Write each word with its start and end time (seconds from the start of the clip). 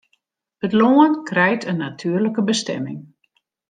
It 0.65 0.73
lân 0.81 1.13
krijt 1.29 1.63
in 1.69 1.77
natuerlike 1.81 2.41
bestimming. 2.49 3.01